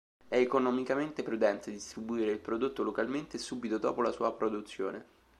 È 0.27 0.35
economicamente 0.35 1.21
prudente 1.21 1.69
distribuire 1.69 2.31
il 2.31 2.39
prodotto 2.39 2.81
localmente 2.81 3.37
e 3.37 3.39
subito 3.39 3.77
dopo 3.77 4.01
la 4.01 4.11
sua 4.11 4.33
produzione. 4.33 5.05